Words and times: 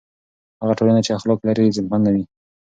هغه 0.61 0.73
ټولنه 0.79 1.01
چې 1.05 1.11
اخلاق 1.17 1.39
لري، 1.47 1.63
عزتمنه 1.69 2.09
وي. 2.13 2.23